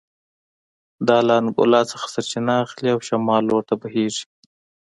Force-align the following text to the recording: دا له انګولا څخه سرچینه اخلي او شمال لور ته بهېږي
دا 1.07 1.17
له 1.27 1.33
انګولا 1.41 1.81
څخه 1.91 2.05
سرچینه 2.13 2.53
اخلي 2.65 2.89
او 2.93 2.99
شمال 3.07 3.41
لور 3.49 3.63
ته 3.69 3.75
بهېږي 3.81 4.23